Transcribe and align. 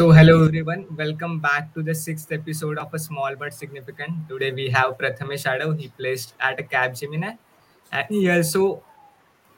So, 0.00 0.12
hello 0.12 0.44
everyone. 0.46 0.86
Welcome 0.96 1.40
back 1.40 1.74
to 1.74 1.82
the 1.82 1.94
sixth 1.94 2.32
episode 2.32 2.78
of 2.78 2.94
a 2.94 2.98
small 2.98 3.36
but 3.36 3.52
significant. 3.52 4.30
Today 4.30 4.50
we 4.50 4.70
have 4.70 4.96
Prathamesh 4.96 5.44
Adhav. 5.44 5.78
He 5.78 5.88
placed 5.88 6.32
at 6.40 6.58
a 6.58 6.62
Capgemini, 6.62 7.36
and 7.92 8.06
he 8.08 8.30
also 8.30 8.82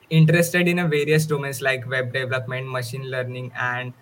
interested 0.09 0.67
in 0.67 0.79
a 0.79 0.87
various 0.89 1.25
domains 1.25 1.61
like 1.61 1.89
web 1.89 2.11
development, 2.11 2.69
machine 2.69 3.09
learning, 3.09 3.53
and 3.57 3.93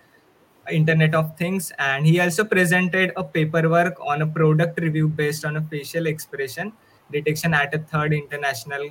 Internet 0.68 1.14
of 1.14 1.36
Things. 1.36 1.70
And 1.78 2.04
he 2.04 2.18
also 2.18 2.44
presented 2.44 3.12
a 3.16 3.22
paperwork 3.22 4.04
on 4.04 4.22
a 4.22 4.26
product 4.26 4.80
review 4.80 5.06
based 5.06 5.44
on 5.44 5.58
a 5.58 5.62
facial 5.62 6.06
expression 6.08 6.72
detection 7.12 7.54
at 7.54 7.72
a 7.72 7.78
third 7.78 8.12
international 8.12 8.90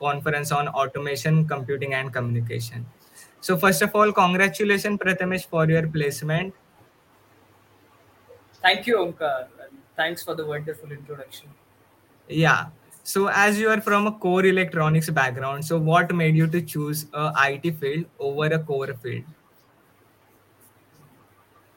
conference 0.00 0.50
on 0.50 0.66
automation, 0.66 1.46
computing, 1.46 1.94
and 1.94 2.12
communication. 2.12 2.86
So, 3.40 3.56
first 3.56 3.82
of 3.82 3.94
all, 3.94 4.10
congratulations, 4.10 4.98
Prathamesh, 4.98 5.46
for 5.46 5.68
your 5.70 5.86
placement. 5.86 6.54
Thank 8.62 8.86
you, 8.86 8.96
Omkar. 8.96 9.48
Thanks 9.96 10.22
for 10.22 10.34
the 10.34 10.46
wonderful 10.46 10.90
introduction. 10.92 11.48
Yeah. 12.28 12.66
So 13.02 13.28
as 13.28 13.58
you 13.58 13.70
are 13.70 13.80
from 13.80 14.06
a 14.06 14.12
core 14.12 14.44
electronics 14.44 15.08
background, 15.08 15.64
so 15.64 15.78
what 15.78 16.14
made 16.14 16.36
you 16.36 16.46
to 16.46 16.60
choose 16.60 17.06
a 17.14 17.32
IT 17.46 17.76
field 17.78 18.04
over 18.18 18.46
a 18.46 18.58
core 18.58 18.94
field? 19.02 19.24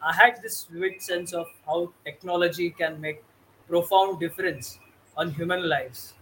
I 0.04 0.14
had 0.14 0.42
this 0.42 0.66
vivid 0.66 1.02
sense 1.02 1.32
of 1.32 1.48
how 1.66 1.94
technology 2.04 2.72
can 2.72 3.00
make 3.00 3.24
profound 3.68 4.20
difference 4.20 4.80
on 5.16 5.32
human 5.32 5.70
lives. 5.70 6.16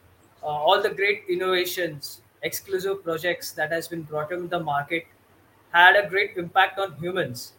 Uh, 0.44 0.48
all 0.48 0.82
the 0.82 0.90
great 0.90 1.24
innovations, 1.30 2.22
exclusive 2.44 3.04
projects 3.04 3.52
that 3.54 3.72
has 3.72 3.88
been 3.88 4.04
brought 4.04 4.32
into 4.32 4.48
the 4.48 4.60
market 4.60 5.06
had 5.72 5.96
a 5.96 6.08
great 6.08 6.38
impact 6.38 6.78
on 6.78 6.96
humans. 6.98 7.54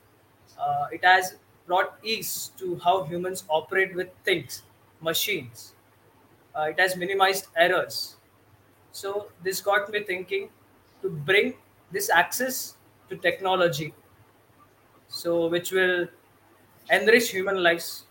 Uh, 0.58 0.86
it 0.92 1.04
has 1.04 1.36
brought 1.70 1.98
ease 2.12 2.32
to 2.58 2.76
how 2.84 2.96
humans 3.04 3.44
operate 3.48 3.94
with 3.94 4.10
things, 4.24 4.62
machines. 5.00 5.74
Uh, 6.54 6.68
it 6.74 6.80
has 6.80 6.96
minimized 6.96 7.48
errors. 7.56 8.16
So 8.92 9.32
this 9.42 9.60
got 9.60 9.90
me 9.90 10.04
thinking 10.04 10.50
to 11.02 11.10
bring 11.10 11.54
this 11.92 12.10
access 12.10 12.76
to 13.10 13.16
technology, 13.16 13.94
so 15.08 15.48
which 15.48 15.72
will 15.72 16.08
enrich 16.90 17.30
human 17.30 17.62
lives. 17.62 18.06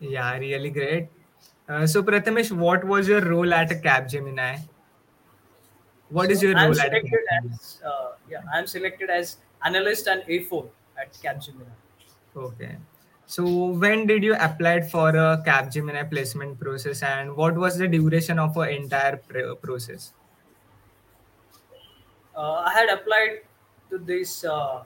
Yeah, 0.00 0.36
really 0.38 0.70
great. 0.70 1.08
Uh, 1.68 1.86
so 1.86 2.02
Prathamesh, 2.02 2.50
what 2.52 2.84
was 2.84 3.08
your 3.08 3.20
role 3.22 3.54
at 3.54 3.72
a 3.72 3.76
Capgemini? 3.76 4.68
What 6.10 6.30
is 6.30 6.40
So 6.40 6.44
your 6.44 6.54
I'm 6.54 6.72
role 6.72 6.80
at 6.80 6.92
Capgemini? 6.92 7.58
as 7.60 7.80
uh, 7.84 8.12
yeah 8.28 8.42
I'm 8.52 8.66
selected 8.66 9.10
as 9.10 9.38
analyst 9.64 10.06
and 10.06 10.22
A4 10.28 10.70
at 11.02 11.12
Capgemini. 11.14 11.74
Okay. 12.36 12.76
So 13.26 13.44
when 13.82 14.06
did 14.06 14.22
you 14.22 14.34
apply 14.34 14.80
for 14.82 15.08
a 15.10 15.42
Capgemini 15.46 16.08
placement 16.08 16.60
process 16.60 17.02
and 17.02 17.36
what 17.36 17.56
was 17.56 17.78
the 17.78 17.88
duration 17.88 18.38
of 18.38 18.54
the 18.54 18.68
entire 18.68 19.16
pr- 19.16 19.54
process? 19.60 20.12
Uh, 22.36 22.64
I 22.66 22.72
had 22.72 22.88
applied 22.88 23.40
to 23.90 23.98
this 23.98 24.44
uh, 24.44 24.84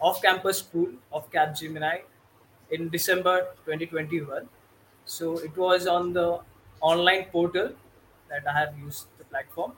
off-campus 0.00 0.62
pool 0.62 0.92
of 1.12 1.30
Capgemini 1.30 2.02
in 2.70 2.88
December 2.88 3.48
2021. 3.64 4.48
So 5.04 5.38
it 5.38 5.56
was 5.56 5.86
on 5.86 6.12
the 6.12 6.40
online 6.80 7.26
portal 7.26 7.72
that 8.28 8.46
I 8.48 8.58
have 8.58 8.78
used 8.78 9.06
the 9.18 9.24
platform 9.24 9.72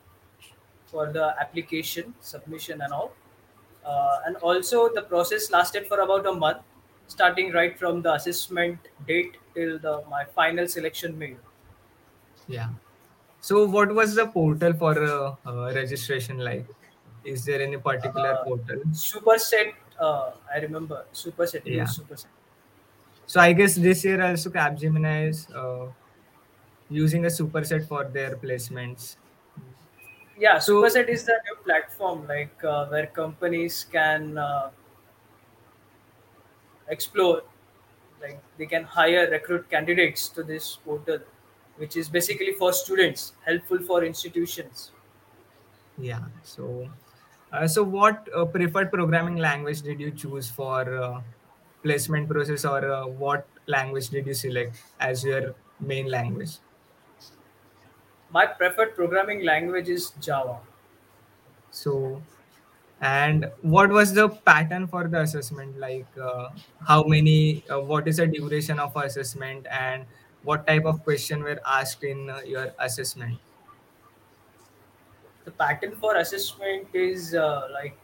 for 0.87 1.13
the 1.13 1.35
application 1.41 2.15
submission 2.21 2.81
and 2.81 2.93
all. 2.93 3.13
Uh, 3.87 4.19
and 4.27 4.37
also 4.39 4.89
the 4.95 5.03
process 5.03 5.51
lasted 5.51 5.87
for 5.87 6.01
about 6.01 6.27
a 6.27 6.33
month, 6.33 6.63
starting 7.07 7.53
right 7.53 7.79
from 7.79 8.03
the 8.03 8.13
assessment 8.15 8.89
date 9.07 9.37
till 9.55 9.79
the 9.79 10.03
my 10.11 10.25
final 10.25 10.67
selection 10.69 11.19
made. 11.19 11.39
Yeah. 12.49 12.71
So 13.41 13.67
what 13.69 13.95
was 13.95 14.15
the 14.15 14.27
portal 14.27 14.73
for 14.75 14.93
uh, 15.05 15.37
uh, 15.47 15.73
registration 15.75 16.39
like? 16.39 16.67
Is 17.25 17.45
there 17.45 17.61
any 17.63 17.77
particular 17.79 18.35
Uh, 18.35 18.45
portal? 18.45 18.83
Superset, 18.93 19.75
uh, 20.01 20.33
I 20.55 20.59
remember 20.61 21.07
Superset. 21.13 21.63
Yeah. 21.65 21.85
Superset. 21.85 22.27
So 23.27 23.41
I 23.41 23.53
guess 23.53 23.75
this 23.77 24.05
year 24.05 24.21
also 24.23 24.51
Capgemini 24.51 25.29
is 25.29 25.49
uh, 25.51 25.89
using 26.89 27.25
a 27.25 27.29
superset 27.29 27.87
for 27.87 28.05
their 28.05 28.37
placements. 28.37 29.17
Yeah, 30.39 30.59
So 30.59 30.83
Superset 30.83 31.09
is 31.09 31.25
the 31.25 31.41
new 31.47 31.57
platform 31.65 32.27
like 32.29 32.63
uh, 32.63 32.87
where 32.87 33.07
companies 33.07 33.87
can 33.91 34.37
uh, 34.37 34.71
explore, 36.89 37.43
like 38.21 38.41
they 38.59 38.67
can 38.67 38.85
hire 38.85 39.29
recruit 39.31 39.69
candidates 39.71 40.29
to 40.31 40.43
this 40.43 40.77
portal, 40.85 41.21
which 41.77 41.97
is 41.97 42.09
basically 42.09 42.53
for 42.53 42.73
students, 42.73 43.33
helpful 43.45 43.79
for 43.81 44.05
institutions. 44.05 44.93
yeah. 45.99 46.21
So 46.43 46.89
uh, 47.53 47.67
so 47.67 47.83
what 47.83 48.29
uh, 48.35 48.45
preferred 48.45 48.93
programming 48.93 49.37
language 49.37 49.83
did 49.83 50.01
you 50.01 50.11
choose 50.11 50.51
for 50.51 50.83
uh, 50.97 51.21
placement 51.83 52.29
process 52.29 52.65
or 52.65 52.91
uh, 52.91 53.07
what 53.07 53.47
language 53.67 54.11
did 54.11 54.27
you 54.27 54.35
select 54.35 54.77
as 55.01 55.25
your 55.25 55.55
main 55.81 56.07
language? 56.07 56.59
My 58.37 58.45
preferred 58.45 58.95
programming 58.95 59.45
language 59.45 59.89
is 59.89 60.11
Java. 60.21 60.59
So 61.71 62.23
and 63.01 63.51
what 63.63 63.91
was 63.91 64.13
the 64.13 64.29
pattern 64.29 64.87
for 64.89 65.05
the 65.09 65.21
assessment 65.21 65.79
like 65.79 66.19
uh, 66.23 66.49
how 66.87 67.05
many 67.05 67.65
uh, 67.71 67.81
what 67.81 68.09
is 68.09 68.19
the 68.19 68.27
duration 68.27 68.79
of 68.79 68.95
assessment 68.97 69.67
and 69.71 70.05
what 70.43 70.67
type 70.67 70.85
of 70.85 71.03
question 71.03 71.43
were 71.43 71.59
asked 71.79 72.05
in 72.05 72.29
uh, 72.29 72.41
your 72.45 72.67
assessment 72.79 73.39
The 75.47 75.51
pattern 75.51 75.97
for 75.97 76.17
assessment 76.17 76.89
is 76.93 77.35
uh, 77.35 77.69
like 77.73 77.99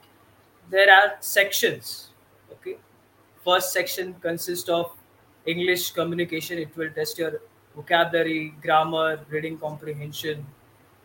there 0.70 0.90
are 0.96 1.14
sections. 1.20 2.08
Okay, 2.52 2.78
first 3.44 3.72
section 3.72 4.14
consists 4.28 4.68
of 4.68 4.92
English 5.44 5.90
communication. 5.90 6.58
It 6.58 6.76
will 6.76 6.90
test 7.00 7.18
your 7.18 7.40
vocabulary, 7.74 8.54
grammar, 8.62 9.20
reading 9.28 9.58
comprehension. 9.58 10.46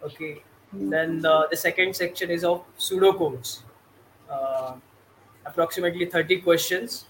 Okay, 0.04 0.44
then 0.74 1.22
the, 1.22 1.48
the 1.50 1.58
second 1.58 1.96
section 1.96 2.30
is 2.30 2.44
of 2.44 2.64
pseudocodes. 2.78 3.60
Uh, 4.30 4.76
approximately 5.46 6.06
30 6.06 6.42
questions 6.42 7.06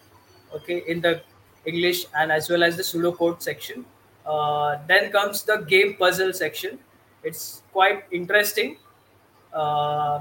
okay 0.54 0.84
in 0.88 1.02
the 1.02 1.20
english 1.66 2.06
and 2.16 2.32
as 2.32 2.50
well 2.50 2.64
as 2.64 2.78
the 2.78 2.84
pseudocode 2.84 3.42
section. 3.42 3.86
Uh, 4.26 4.78
then 4.88 5.12
comes 5.12 5.44
the 5.44 5.58
game 5.70 5.96
puzzle 5.96 6.34
section. 6.34 6.78
It's 7.24 7.64
quite 7.72 8.04
interesting. 8.12 8.78
Uh, 9.54 10.20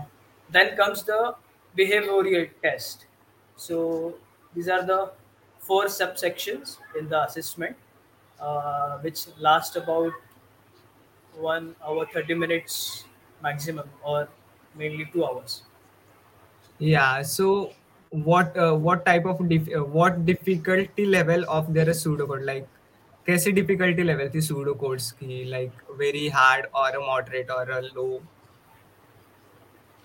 then 0.51 0.77
comes 0.77 1.03
the 1.03 1.35
behavioral 1.77 2.49
test. 2.63 3.07
So 3.57 4.15
these 4.55 4.69
are 4.69 4.83
the 4.87 5.11
four 5.59 5.87
subsections 5.87 6.79
in 6.99 7.09
the 7.09 7.25
assessment 7.25 7.77
uh, 8.40 9.00
which 9.00 9.28
last 9.38 9.76
about 9.76 10.14
one 11.36 11.76
hour 11.84 12.06
30 12.06 12.34
minutes 12.34 13.06
maximum 13.42 13.90
or 14.04 14.30
mainly 14.76 15.06
two 15.14 15.26
hours 15.26 15.64
yeah 16.80 17.22
so 17.22 17.74
what 18.10 18.58
uh, 18.58 18.76
what 18.76 19.06
type 19.06 19.26
of 19.26 19.48
dif- 19.50 19.74
uh, 19.76 19.84
what 19.84 20.26
difficulty 20.26 21.06
level 21.06 21.46
of 21.48 21.74
their 21.74 21.86
pseudocode 22.02 22.46
like 22.46 22.68
कैसी 23.28 23.52
difficulty 23.56 24.04
level 24.04 24.30
थी 24.36 24.42
pseudocodes 24.48 25.12
की 25.22 25.46
like 25.50 25.84
very 26.04 26.28
hard 26.38 26.68
or 26.84 26.90
a 26.90 27.02
moderate 27.08 27.52
or 27.58 27.64
a 27.78 27.82
low 27.98 28.22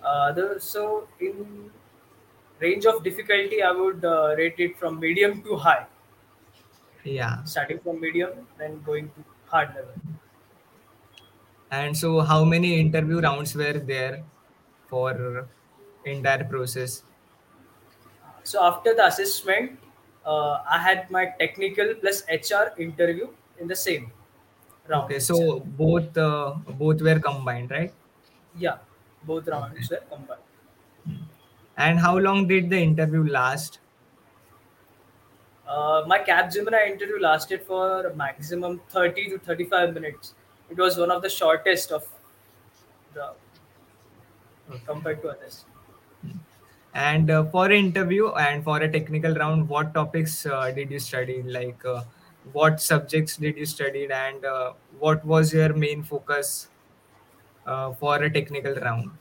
uh, 0.02 0.32
the, 0.32 0.58
so 0.60 1.08
in 1.20 1.70
range 2.60 2.86
of 2.86 3.02
difficulty 3.04 3.62
i 3.62 3.70
would 3.72 4.04
uh, 4.04 4.34
rate 4.38 4.60
it 4.66 4.78
from 4.78 5.00
medium 5.00 5.42
to 5.42 5.56
high 5.56 5.86
yeah 7.03 7.43
starting 7.43 7.79
from 7.79 7.99
medium 7.99 8.47
then 8.57 8.81
going 8.83 9.09
to 9.11 9.23
hard 9.47 9.75
level 9.75 9.93
and 11.71 11.97
so 11.97 12.19
how 12.21 12.43
many 12.43 12.79
interview 12.79 13.19
rounds 13.19 13.55
were 13.55 13.79
there 13.93 14.25
for 14.87 15.49
entire 16.05 16.43
process 16.45 17.03
so 18.43 18.63
after 18.63 18.93
the 18.95 19.05
assessment 19.05 19.79
uh, 20.25 20.63
i 20.67 20.77
had 20.87 21.09
my 21.17 21.25
technical 21.41 21.93
plus 22.03 22.23
hr 22.29 22.65
interview 22.87 23.27
in 23.59 23.67
the 23.67 23.75
same 23.75 24.11
round 24.87 25.13
Okay, 25.13 25.19
so 25.19 25.59
both 25.59 26.15
uh, 26.17 26.53
both 26.65 27.01
were 27.01 27.19
combined, 27.19 27.71
right? 27.71 27.93
yeah 28.57 28.79
both 29.23 29.47
Okay. 29.53 29.87
rounds 29.87 29.89
were 29.89 30.03
combined 30.09 30.41
And 31.75 31.99
how 31.99 32.17
long 32.17 32.47
did 32.47 32.69
the 32.69 32.77
interview 32.81 33.25
last? 33.27 33.80
Uh, 35.67 36.03
my 36.07 36.19
Capgemini 36.19 36.89
interview 36.91 37.19
lasted 37.19 37.63
for 37.63 38.05
a 38.07 38.15
maximum 38.15 38.79
30 38.89 39.29
to 39.29 39.39
35 39.39 39.93
minutes 39.93 40.33
it 40.69 40.77
was 40.77 40.97
one 40.97 41.11
of 41.11 41.21
the 41.21 41.29
shortest 41.29 41.91
of 41.91 42.07
the 43.13 43.33
compared 44.85 45.21
to 45.21 45.29
others 45.29 45.65
And 46.93 47.29
uh, 47.31 47.45
for 47.45 47.65
an 47.65 47.71
interview 47.71 48.29
and 48.33 48.63
for 48.63 48.77
a 48.81 48.91
technical 48.91 49.33
round, 49.35 49.69
what 49.69 49.93
topics 49.93 50.45
uh, 50.45 50.71
did 50.71 50.91
you 50.91 50.99
study? 50.99 51.41
Like, 51.41 51.83
uh, 51.85 52.03
what 52.51 52.81
subjects 52.81 53.37
did 53.37 53.57
you 53.57 53.65
study, 53.65 54.07
and 54.11 54.43
uh, 54.43 54.73
what 54.99 55.23
was 55.23 55.53
your 55.53 55.73
main 55.73 56.03
focus 56.03 56.69
uh, 57.65 57.93
for 57.93 58.17
a 58.23 58.31
technical 58.31 58.75
round? 58.75 59.11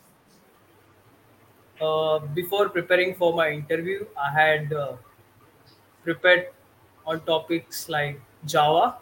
Uh, 1.81 2.19
before 2.19 2.69
preparing 2.69 3.15
for 3.15 3.33
my 3.35 3.51
interview, 3.51 4.07
I 4.17 4.31
had 4.31 4.73
uh, 4.73 4.97
prepared 6.05 6.49
on 7.07 7.21
topics 7.21 7.89
like 7.89 8.21
Java, 8.47 8.97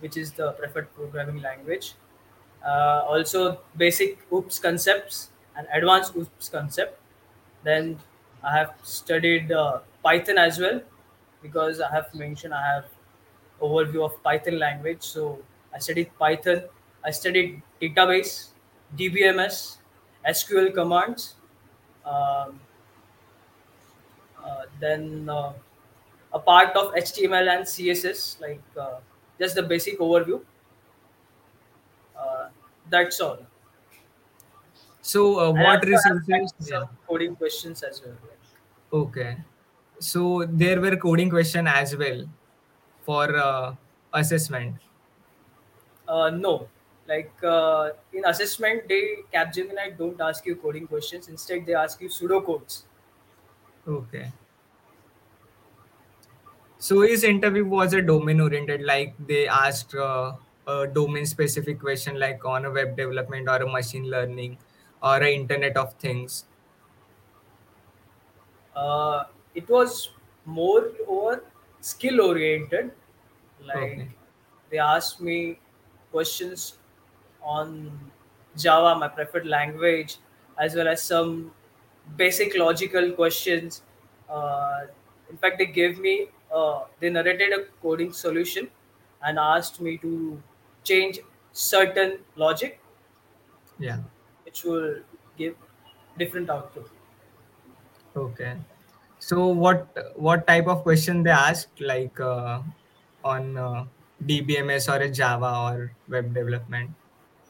which 0.00 0.16
is 0.16 0.32
the 0.32 0.52
preferred 0.52 0.92
programming 0.94 1.42
language, 1.42 1.94
uh, 2.64 3.02
also 3.06 3.60
basic 3.76 4.18
OOPS 4.32 4.58
concepts 4.58 5.30
and 5.56 5.66
advanced 5.72 6.14
OOPS 6.16 6.48
concept. 6.48 7.00
Then 7.64 7.98
I 8.42 8.56
have 8.56 8.74
studied 8.82 9.50
uh, 9.52 9.80
Python 10.02 10.38
as 10.38 10.58
well 10.58 10.80
because 11.42 11.80
I 11.80 11.90
have 11.90 12.14
mentioned 12.14 12.54
I 12.54 12.66
have 12.74 12.84
overview 13.60 14.04
of 14.04 14.22
Python 14.22 14.58
language. 14.58 15.02
So 15.02 15.38
I 15.74 15.78
studied 15.78 16.10
Python. 16.18 16.62
I 17.04 17.10
studied 17.10 17.62
database, 17.80 18.48
DBMS, 18.96 19.78
SQL 20.26 20.72
commands. 20.74 21.34
Um, 22.04 22.60
uh, 24.44 24.62
then 24.80 25.28
uh, 25.28 25.52
a 26.32 26.38
part 26.38 26.76
of 26.76 26.94
HTML 26.94 27.48
and 27.48 27.64
CSS, 27.64 28.40
like 28.40 28.62
uh, 28.76 29.00
just 29.38 29.54
the 29.54 29.62
basic 29.62 29.98
overview. 29.98 30.42
Uh, 32.16 32.48
that's 32.90 33.20
all. 33.20 33.38
So, 35.00 35.40
uh, 35.40 35.50
what 35.52 35.82
also 35.84 35.94
I 35.94 36.08
have 36.08 36.18
resources? 36.28 36.68
some 36.68 36.88
coding 37.06 37.34
questions 37.36 37.82
as 37.82 38.02
well. 38.04 38.16
Okay. 38.92 39.38
So 40.00 40.44
there 40.46 40.80
were 40.80 40.96
coding 40.96 41.30
question 41.30 41.66
as 41.66 41.96
well 41.96 42.28
for 43.04 43.36
uh, 43.36 43.74
assessment. 44.12 44.76
Uh, 46.08 46.30
no, 46.30 46.68
like 47.06 47.32
uh, 47.44 47.90
in 48.12 48.24
assessment, 48.24 48.88
they 48.88 49.18
Capgemini 49.32 49.96
don't 49.96 50.20
ask 50.20 50.44
you 50.46 50.56
coding 50.56 50.86
questions. 50.86 51.28
Instead, 51.28 51.66
they 51.66 51.74
ask 51.74 52.00
you 52.00 52.08
pseudocodes. 52.08 52.84
Okay. 53.86 54.32
So 56.78 57.02
his 57.02 57.22
interview 57.24 57.64
was 57.64 57.92
a 57.92 58.02
domain 58.02 58.40
oriented, 58.40 58.82
like 58.82 59.14
they 59.18 59.46
asked 59.46 59.94
uh, 59.94 60.36
a 60.66 60.86
domain 60.88 61.26
specific 61.26 61.78
question, 61.80 62.18
like 62.18 62.44
on 62.44 62.64
a 62.64 62.70
web 62.70 62.96
development 62.96 63.48
or 63.48 63.56
a 63.62 63.70
machine 63.70 64.04
learning 64.10 64.58
or 65.02 65.16
a 65.22 65.34
Internet 65.34 65.76
of 65.76 65.94
Things. 65.94 66.46
Uh, 68.74 69.24
it 69.54 69.68
was 69.68 70.10
more 70.44 70.92
over 71.06 71.44
skill 71.80 72.20
oriented. 72.20 72.92
Like 73.60 73.98
Okay. 73.98 74.08
they 74.70 74.78
asked 74.78 75.20
me 75.20 75.58
questions 76.10 76.78
on 77.42 78.10
Java, 78.56 78.98
my 78.98 79.08
preferred 79.08 79.46
language, 79.46 80.18
as 80.58 80.74
well 80.74 80.88
as 80.88 81.02
some 81.02 81.52
basic 82.16 82.56
logical 82.56 83.12
questions. 83.12 83.82
Uh, 84.28 84.86
in 85.30 85.36
fact, 85.36 85.58
they 85.58 85.66
gave 85.66 85.98
me, 85.98 86.28
uh, 86.52 86.84
they 87.00 87.10
narrated 87.10 87.52
a 87.52 87.64
coding 87.82 88.12
solution 88.12 88.70
and 89.22 89.38
asked 89.38 89.80
me 89.80 89.98
to 89.98 90.42
change 90.84 91.20
certain 91.52 92.18
logic, 92.36 92.80
Yeah. 93.78 94.00
which 94.44 94.64
will 94.64 95.02
give 95.36 95.56
different 96.18 96.50
output. 96.50 96.90
Okay. 98.16 98.56
So 99.18 99.46
what 99.48 99.86
what 100.16 100.46
type 100.46 100.66
of 100.66 100.82
question 100.82 101.22
they 101.22 101.30
asked, 101.30 101.80
like 101.80 102.18
uh, 102.20 102.62
on 103.24 103.56
uh, 103.56 103.86
DBMS 104.24 104.88
or 104.92 105.02
a 105.02 105.10
Java 105.10 105.52
or 105.66 105.92
web 106.08 106.34
development? 106.34 106.90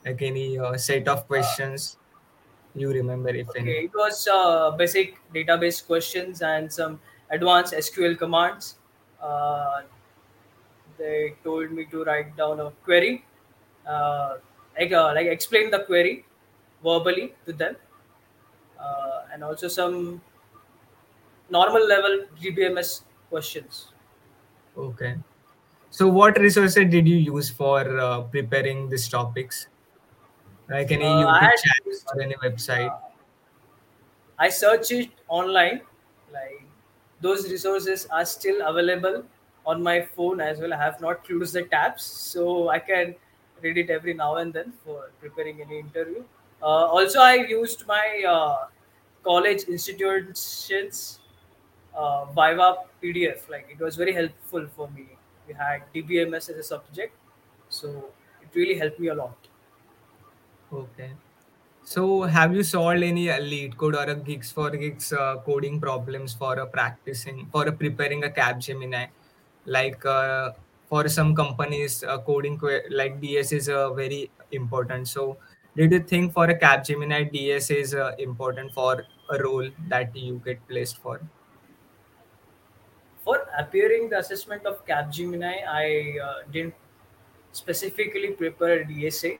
Like 0.05 0.23
any 0.23 0.59
uh, 0.59 0.77
set 0.79 1.09
of 1.09 1.27
questions 1.29 1.99
you 2.75 2.91
remember, 2.93 3.31
if 3.31 3.49
any? 3.56 3.73
Okay, 3.73 3.85
it 3.87 3.94
was 3.94 4.29
uh, 4.33 4.71
basic 4.73 5.19
database 5.35 5.85
questions 5.87 6.43
and 6.43 6.73
some 6.73 7.01
advanced 7.31 7.75
SQL 7.75 8.19
commands. 8.19 8.78
Uh, 9.20 9.82
they 10.99 11.35
told 11.44 11.70
me 11.70 11.85
to 11.87 12.05
write 12.05 12.37
down 12.37 12.61
a 12.61 12.70
query, 12.85 13.25
uh, 13.87 14.37
like, 14.79 14.93
uh, 14.93 15.12
like 15.15 15.26
explain 15.26 15.70
the 15.70 15.81
query 15.85 16.25
verbally 16.82 17.35
to 17.47 17.53
them, 17.53 17.76
uh, 18.79 19.23
and 19.32 19.44
also 19.44 19.69
some 19.69 20.20
normal 21.50 21.87
level 21.87 22.26
DBMS 22.41 23.03
questions. 23.31 23.93
Okay. 24.76 25.17
So 25.91 26.09
what 26.09 26.38
resources 26.38 26.85
did 26.91 27.09
you 27.09 27.17
use 27.17 27.50
for 27.50 27.99
uh, 27.99 28.20
preparing 28.23 28.88
these 28.88 29.09
topics? 29.09 29.69
Like 30.69 30.93
any 30.93 31.05
YouTube 31.05 31.41
had 31.41 32.15
or 32.15 32.23
any 32.23 32.35
website? 32.35 33.00
I 34.38 34.50
searched 34.50 34.93
it 34.93 35.11
online. 35.29 35.81
Like 36.32 36.68
those 37.20 37.50
resources 37.50 38.06
are 38.11 38.25
still 38.25 38.67
available 38.67 39.25
on 39.67 39.82
my 39.82 40.00
phone 40.03 40.41
as 40.41 40.59
well. 40.61 40.73
I 40.73 40.76
have 40.76 41.00
not 41.00 41.25
closed 41.25 41.55
the 41.55 41.62
tabs, 41.65 42.03
so 42.03 42.69
I 42.69 42.79
can 42.79 43.15
read 43.62 43.79
it 43.79 43.91
every 43.91 44.15
now 44.15 44.37
and 44.37 44.53
then 44.53 44.73
for 44.85 45.11
preparing 45.20 45.61
any 45.61 45.79
interview. 45.79 46.23
Uh, 46.62 46.87
also, 46.97 47.20
I 47.20 47.35
used 47.35 47.87
my 47.87 48.25
uh, 48.26 48.67
college 49.25 49.65
institutions 49.65 51.20
uh, 51.94 52.25
Viva 52.26 52.76
PDF. 53.03 53.49
Like 53.49 53.69
it 53.70 53.81
was 53.82 53.97
very 53.97 54.12
helpful 54.12 54.67
for 54.76 54.88
me. 54.91 55.06
We 55.47 55.55
had 55.55 55.82
DBMS 55.94 56.50
as 56.50 56.56
a 56.56 56.62
subject, 56.62 57.15
so 57.69 58.11
it 58.43 58.49
really 58.55 58.79
helped 58.79 59.00
me 59.00 59.09
a 59.09 59.15
lot. 59.15 59.37
Okay. 60.72 61.10
So 61.89 62.25
have 62.25 62.55
you 62.55 62.63
solved 62.65 63.03
any 63.03 63.31
uh, 63.31 63.41
LeetCode 63.41 63.95
or 63.99 64.11
a 64.13 64.15
GeeksforGeeks 64.15 65.11
uh, 65.19 65.39
coding 65.41 65.81
problems 65.81 66.35
for 66.35 66.53
a 66.59 66.67
practicing 66.67 67.47
for 67.51 67.67
a 67.67 67.73
preparing 67.73 68.25
a 68.25 68.29
Capgemini? 68.29 69.07
Like 69.65 70.05
uh, 70.05 70.51
for 70.91 71.09
some 71.09 71.35
companies, 71.35 72.05
uh, 72.05 72.19
coding 72.19 72.61
like 72.91 73.23
DS 73.23 73.53
is 73.53 73.71
uh, 73.71 73.95
very 73.95 74.31
important. 74.53 75.09
So 75.09 75.39
did 75.77 75.93
you 75.93 76.01
think 76.01 76.35
for 76.35 76.45
a 76.45 76.59
Capgemini 76.59 77.33
DS 77.33 77.71
is 77.71 77.95
uh, 77.95 78.13
important 78.19 78.75
for 78.75 79.07
a 79.31 79.43
role 79.43 79.71
that 79.89 80.15
you 80.15 80.43
get 80.45 80.61
placed 80.69 80.99
for? 80.99 81.23
For 83.25 83.47
appearing 83.59 84.11
the 84.11 84.19
assessment 84.19 84.67
of 84.67 84.85
Capgemini, 84.85 85.67
I 85.67 86.19
uh, 86.23 86.35
didn't 86.53 86.75
specifically 87.53 88.33
prepare 88.33 88.83
a 88.83 88.85
DSA 88.85 89.39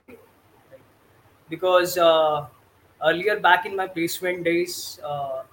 because 1.49 1.97
uh, 1.97 2.45
earlier 3.05 3.39
back 3.39 3.65
in 3.65 3.75
my 3.75 3.87
placement 3.87 4.43
days, 4.43 4.99
uh, 5.03 5.43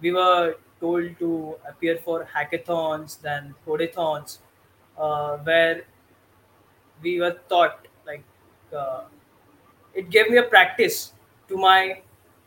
we 0.00 0.12
were 0.12 0.56
told 0.80 1.18
to 1.18 1.56
appear 1.68 1.98
for 1.98 2.26
hackathons, 2.34 3.20
then 3.20 3.54
codathons, 3.66 4.38
uh, 4.98 5.36
where 5.38 5.82
we 7.02 7.20
were 7.20 7.36
taught 7.48 7.86
like 8.06 8.22
uh, 8.76 9.02
it 9.94 10.10
gave 10.10 10.30
me 10.30 10.38
a 10.38 10.42
practice 10.42 11.12
to 11.48 11.56
my 11.56 12.00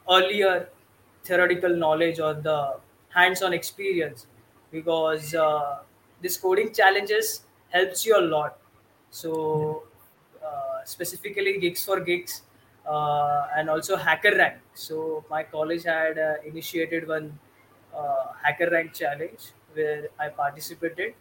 earlier 0.09 0.69
theoretical 1.23 1.75
knowledge 1.75 2.19
or 2.19 2.33
the 2.33 2.77
hands-on 3.09 3.53
experience 3.53 4.27
because 4.71 5.33
uh, 5.35 5.79
this 6.21 6.37
coding 6.37 6.73
challenges 6.73 7.43
helps 7.69 8.05
you 8.05 8.17
a 8.17 8.21
lot. 8.21 8.57
So 9.11 9.83
uh, 10.45 10.83
specifically 10.85 11.59
GeeksforGeeks 11.61 12.41
and 13.55 13.69
also 13.69 13.95
HackerRank 13.97 14.57
so 14.73 15.23
my 15.29 15.43
college 15.43 15.83
had 15.83 16.17
uh, 16.17 16.35
initiated 16.45 17.07
one 17.07 17.39
uh, 17.95 18.25
HackerRank 18.45 18.93
challenge 18.93 19.51
where 19.73 20.09
i 20.19 20.27
participated 20.29 21.13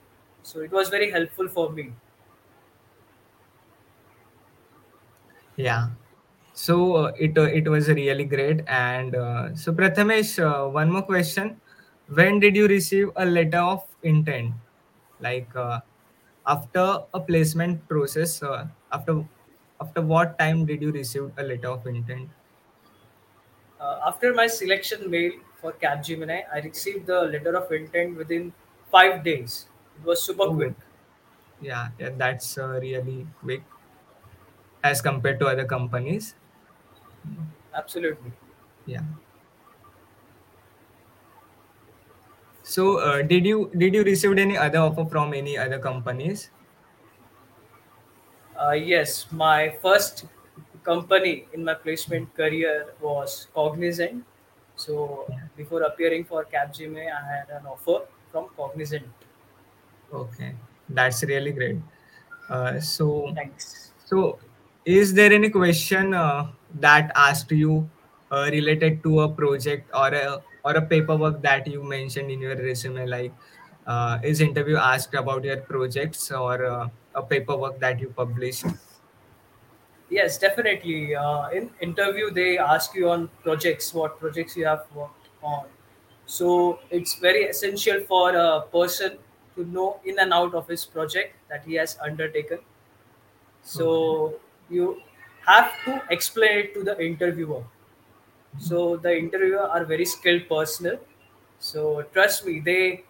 so 0.42 0.60
it 0.60 0.70
was 0.72 0.88
very 0.88 1.10
helpful 1.10 1.48
for 1.48 1.70
me 1.70 1.92
Yeah. 5.56 5.90
So 6.52 6.96
uh, 6.96 7.12
it 7.18 7.36
uh, 7.38 7.48
it 7.48 7.68
was 7.68 7.88
really 7.88 8.24
great. 8.24 8.62
And 8.66 9.14
uh, 9.14 9.54
so 9.54 9.72
Prathamesh, 9.72 10.38
uh, 10.42 10.68
one 10.68 10.90
more 10.90 11.02
question: 11.02 11.60
When 12.08 12.40
did 12.40 12.56
you 12.56 12.66
receive 12.68 13.10
a 13.16 13.24
letter 13.24 13.58
of 13.60 13.84
intent? 14.02 14.54
Like 15.20 15.48
uh, 15.54 15.80
after 16.46 17.04
a 17.14 17.20
placement 17.20 17.86
process, 17.88 18.42
uh, 18.42 18.66
after 18.92 19.24
after 19.80 20.00
what 20.02 20.38
time 20.38 20.64
did 20.66 20.80
you 20.82 20.92
receive 20.92 21.32
a 21.36 21.42
letter 21.42 21.68
of 21.68 21.86
intent? 21.86 22.30
Uh, 23.80 24.00
after 24.06 24.34
my 24.34 24.46
selection 24.46 25.10
mail 25.10 25.32
for 25.56 25.72
Capgemini, 25.72 26.44
I 26.52 26.60
received 26.60 27.06
the 27.06 27.22
letter 27.22 27.56
of 27.56 27.72
intent 27.72 28.16
within 28.16 28.52
five 28.90 29.24
days. 29.24 29.66
It 29.98 30.04
was 30.06 30.22
super 30.22 30.48
quick. 30.48 30.74
Oh, 30.74 30.84
yeah, 31.60 31.90
yeah, 31.98 32.10
that's 32.16 32.58
uh, 32.58 32.78
really 32.82 33.26
quick 33.40 33.64
as 34.82 35.00
compared 35.00 35.38
to 35.40 35.46
other 35.46 35.64
companies. 35.64 36.34
Absolutely. 37.74 38.32
Yeah. 38.86 39.02
so 42.62 42.98
uh, 42.98 43.22
did 43.22 43.44
you 43.46 43.70
did 43.76 43.94
you 43.94 44.02
received 44.04 44.38
any 44.38 44.56
other 44.56 44.78
offer 44.78 45.04
from 45.04 45.34
any 45.34 45.56
other 45.58 45.78
companies 45.78 46.50
Uh, 48.60 48.72
yes, 48.72 49.26
my 49.32 49.70
first 49.82 50.26
company 50.84 51.46
in 51.52 51.64
my 51.64 51.74
placement 51.74 52.34
career 52.36 52.94
was 53.00 53.48
Cognizant. 53.54 54.24
So 54.76 55.26
before 55.56 55.82
appearing 55.82 56.24
for 56.24 56.44
Capgemini, 56.44 57.08
I 57.10 57.22
had 57.36 57.50
an 57.50 57.66
offer 57.66 58.06
from 58.32 58.48
Cognizant. 58.56 59.06
okay 60.12 60.54
that's 60.88 61.22
really 61.24 61.52
great 61.52 61.78
uh, 62.48 62.80
so 62.80 63.32
Thanks. 63.34 63.92
so 64.04 64.38
is 64.84 65.14
there 65.14 65.32
any 65.32 65.50
question 65.50 66.14
uh, 66.14 66.50
that 66.74 67.12
asked 67.14 67.52
you 67.52 67.88
uh, 68.30 68.48
related 68.50 69.02
to 69.02 69.20
a 69.20 69.28
project 69.28 69.88
or 69.94 70.08
a 70.08 70.42
or 70.64 70.72
a 70.72 70.82
paperwork 70.82 71.40
that 71.42 71.66
you 71.66 71.82
mentioned 71.82 72.30
in 72.30 72.40
your 72.40 72.56
resume 72.56 73.06
like 73.06 73.32
uh, 73.86 74.18
is 74.22 74.40
interview 74.40 74.76
asked 74.76 75.14
about 75.14 75.44
your 75.44 75.58
projects 75.58 76.30
or 76.30 76.90
uh, 77.20 77.26
paperwork 77.34 77.78
that 77.80 78.00
you 78.00 78.08
published 78.10 78.64
Yes, 80.10 80.38
definitely. 80.38 81.14
Uh, 81.14 81.48
in 81.50 81.70
interview, 81.80 82.30
they 82.30 82.58
ask 82.58 82.94
you 82.94 83.08
on 83.10 83.28
projects, 83.42 83.94
what 83.94 84.18
projects 84.18 84.56
you 84.56 84.66
have 84.66 84.84
worked 84.94 85.28
on. 85.42 85.66
So 86.26 86.80
it's 86.90 87.14
very 87.14 87.44
essential 87.44 88.00
for 88.08 88.34
a 88.34 88.62
person 88.62 89.18
to 89.56 89.64
know 89.64 90.00
in 90.04 90.18
and 90.18 90.32
out 90.32 90.54
of 90.54 90.68
his 90.68 90.84
project 90.84 91.34
that 91.48 91.64
he 91.64 91.74
has 91.74 91.96
undertaken. 92.02 92.58
okay 93.76 94.16
So 94.16 94.34
you 94.68 95.00
have 95.46 95.72
to 95.84 96.02
explain 96.10 96.58
it 96.58 96.74
to 96.74 96.82
the 96.84 97.00
interviewer. 97.04 97.64
So 98.58 98.96
the 98.96 99.16
interviewer 99.16 99.62
are 99.68 99.84
very 99.84 100.04
skilled 100.04 100.48
personnel. 100.48 100.98
So 101.58 102.02
trust 102.14 102.46
me, 102.46 102.60
they 102.60 103.04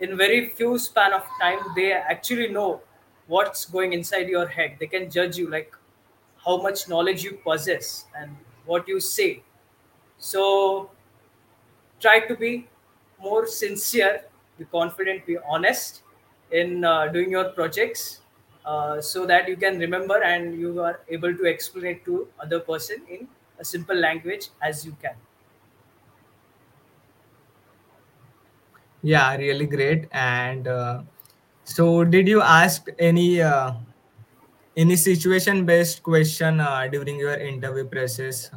in 0.00 0.16
very 0.16 0.48
few 0.50 0.78
span 0.78 1.12
of 1.12 1.24
time 1.40 1.60
they 1.76 1.92
actually 1.92 2.48
know 2.48 2.82
what's 3.30 3.64
going 3.66 3.92
inside 3.92 4.28
your 4.28 4.46
head. 4.48 4.76
They 4.80 4.86
can 4.86 5.10
judge 5.10 5.36
you 5.38 5.48
like 5.50 5.74
how 6.44 6.56
much 6.62 6.88
knowledge 6.88 7.24
you 7.24 7.38
possess 7.44 8.06
and 8.16 8.36
what 8.66 8.88
you 8.88 9.00
say. 9.00 9.42
So 10.18 10.90
try 12.00 12.20
to 12.26 12.36
be 12.36 12.68
more 13.20 13.46
sincere, 13.46 14.24
be 14.58 14.64
confident, 14.64 15.26
be 15.26 15.36
honest 15.38 16.02
in 16.50 16.84
uh, 16.84 17.08
doing 17.08 17.30
your 17.30 17.50
projects 17.50 18.20
uh, 18.64 19.00
so 19.00 19.26
that 19.26 19.48
you 19.48 19.56
can 19.56 19.78
remember 19.78 20.22
and 20.22 20.58
you 20.58 20.80
are 20.80 21.00
able 21.08 21.34
to 21.36 21.44
explain 21.44 21.86
it 21.96 22.04
to 22.04 22.28
other 22.38 22.60
person 22.60 23.02
in 23.08 23.28
a 23.58 23.64
simple 23.64 23.96
language 23.96 24.48
as 24.62 24.84
you 24.86 24.96
can. 25.02 25.14
yeah 29.02 29.34
really 29.36 29.66
great 29.66 30.08
and 30.12 30.68
uh, 30.68 31.02
so 31.70 32.04
did 32.04 32.26
you 32.26 32.42
ask 32.42 32.88
any 32.98 33.40
uh, 33.40 33.72
any 34.76 34.96
situation 34.96 35.64
based 35.64 36.02
question 36.02 36.60
uh, 36.60 36.88
during 36.90 37.18
your 37.18 37.34
interview 37.34 37.84
process 37.84 38.50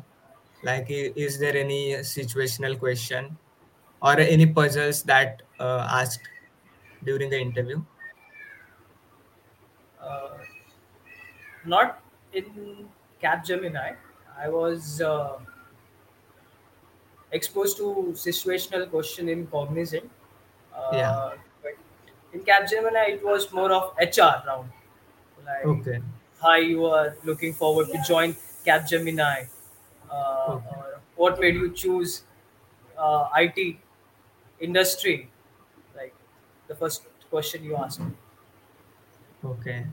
like 0.63 0.87
is 0.89 1.39
there 1.39 1.55
any 1.55 1.93
situational 2.11 2.77
question 2.79 3.37
or 4.01 4.17
any 4.19 4.45
puzzles 4.45 5.03
that 5.03 5.43
uh, 5.59 5.87
asked 6.01 6.29
during 7.05 7.29
the 7.29 7.39
interview 7.39 7.81
Uh, 10.03 10.37
not 11.65 12.01
in 12.33 12.89
Capgemini. 13.23 13.95
I 14.37 14.49
was 14.49 14.99
uh, 14.99 15.37
exposed 17.31 17.77
to 17.77 18.11
situational 18.13 18.89
question 18.89 19.29
in 19.29 19.47
Cognizant. 19.47 20.09
yeah 20.91 21.09
Uh, 21.11 21.29
but 21.29 21.42
in 22.33 22.41
Capgemini, 22.41 23.09
it 23.09 23.23
was 23.23 23.51
more 23.53 23.71
of 23.71 23.95
HR 23.99 24.43
round. 24.47 24.71
Like, 25.45 25.65
okay 25.65 26.01
hi, 26.39 26.59
you 26.59 26.85
are 26.85 27.15
looking 27.23 27.53
forward 27.53 27.87
to 27.91 28.01
join 28.07 28.35
Capgemini. 28.65 29.47
Uh, 30.09 30.13
okay 30.47 30.77
or 30.77 31.01
what 31.15 31.39
made 31.39 31.55
you 31.55 31.71
choose 31.71 32.23
uh, 32.97 33.29
IT 33.33 33.79
industry? 34.59 35.29
Like 35.95 36.15
the 36.67 36.75
first 36.75 37.05
question 37.29 37.63
you 37.63 37.75
asked. 37.77 38.01
okay 39.51 39.85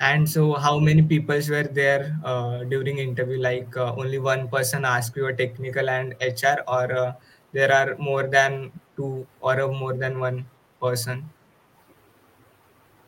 and 0.00 0.28
so 0.32 0.42
how 0.64 0.78
many 0.78 1.02
people 1.02 1.40
were 1.54 1.68
there 1.80 2.02
uh, 2.24 2.62
during 2.64 2.98
interview 2.98 3.38
like 3.40 3.76
uh, 3.76 3.94
only 4.02 4.18
one 4.18 4.48
person 4.48 4.84
asked 4.84 5.16
you 5.16 5.26
a 5.26 5.34
technical 5.42 5.88
and 5.90 6.14
hr 6.20 6.58
or 6.76 6.86
uh, 7.04 7.12
there 7.52 7.72
are 7.80 7.96
more 7.98 8.24
than 8.36 8.70
two 8.96 9.26
or 9.40 9.56
more 9.82 9.94
than 10.04 10.18
one 10.20 10.38
person 10.80 11.28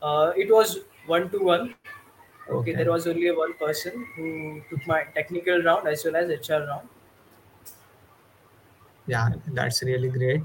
Uh, 0.02 0.32
it 0.36 0.52
was 0.52 0.80
one 1.08 1.30
to 1.32 1.40
one. 1.40 1.76
Okay, 2.50 2.72
okay 2.72 2.74
there 2.76 2.92
was 2.92 3.08
only 3.08 3.32
one 3.32 3.54
person 3.56 4.06
who 4.16 4.62
took 4.70 4.86
my 4.88 5.04
technical 5.16 5.64
round 5.64 5.88
as 5.88 6.04
well 6.06 6.16
as 6.16 6.30
HR 6.30 6.66
round. 6.66 6.88
yeah 9.08 9.30
that's 9.54 9.84
really 9.84 10.10
great 10.10 10.42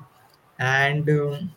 and 0.59 1.09
um, 1.11 1.51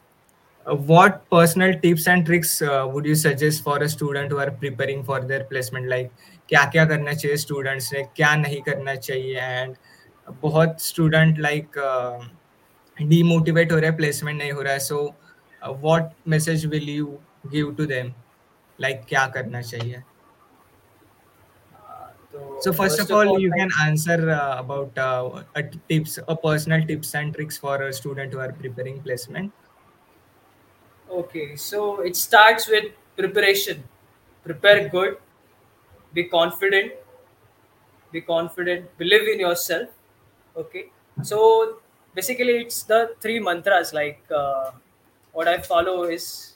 uh, 0.66 0.76
what 0.76 1.30
personal 1.30 1.74
tips 1.80 2.08
and 2.08 2.26
tricks 2.26 2.62
uh, 2.62 2.88
would 2.90 3.06
you 3.06 3.16
suggest 3.16 3.64
for 3.64 3.78
a 3.84 3.90
student 3.90 4.32
who 4.32 4.38
are 4.38 4.52
preparing 4.52 5.04
for 5.04 5.20
their 5.22 5.44
placement 5.46 5.88
like 5.88 6.12
क्या 6.50 6.64
क्या 6.72 6.86
करना 6.86 7.14
चाहिए 7.14 7.38
students 7.38 7.92
ने 7.94 8.04
क्या 8.16 8.36
नहीं 8.36 8.62
करना 8.62 8.96
चाहिए 8.96 9.40
and 9.42 9.76
बहुत 10.42 10.82
स्टूडेंट 10.82 11.40
लाइक 11.40 11.78
डीमोटिवेट 12.98 13.72
हो 13.72 13.78
रहा 13.78 13.90
है 13.90 13.96
प्लेसमेंट 13.98 14.38
नहीं 14.38 14.52
हो 14.52 14.62
रहा 14.62 14.74
है 14.74 14.80
so 14.80 15.00
what 15.68 16.12
message 16.34 16.66
will 16.74 16.90
you 16.90 17.18
give 17.52 17.74
to 17.78 17.86
them 17.94 18.14
like 18.82 19.06
क्या 19.10 19.28
करना 19.38 19.62
चाहिए 19.62 20.04
Uh, 21.94 22.08
so 22.34 22.44
so 22.66 22.72
first 22.78 22.80
first 22.80 23.02
of 23.02 23.12
of 23.12 23.18
all 23.18 23.32
all, 23.32 23.42
you 23.44 23.50
like 23.50 23.60
can 23.60 23.74
answer 23.88 24.16
uh, 24.36 24.54
about 24.60 25.02
uh, 25.08 25.44
a 25.62 25.64
tips 25.92 26.16
a 26.34 26.36
personal 26.46 26.88
tips 26.92 27.14
and 27.22 27.36
tricks 27.40 27.60
for 27.66 27.76
a 27.88 27.92
student 28.00 28.38
who 28.38 28.42
are 28.46 28.54
preparing 28.62 29.02
placement 29.08 29.64
okay, 31.14 31.56
so 31.56 32.02
it 32.02 32.16
starts 32.16 32.68
with 32.68 32.92
preparation. 33.16 33.84
Prepare 34.44 34.90
good, 34.90 35.18
be 36.14 36.26
confident, 36.26 36.94
be 38.12 38.22
confident, 38.22 38.98
believe 38.98 39.28
in 39.28 39.40
yourself. 39.40 39.90
Okay, 40.58 40.90
so 41.22 41.78
basically 42.16 42.58
it's 42.64 42.84
the 42.84 43.16
three 43.22 43.40
mantras. 43.40 43.94
Like 43.94 44.22
uh, 44.36 44.72
what 45.32 45.48
I 45.48 45.60
follow 45.60 46.04
is 46.04 46.56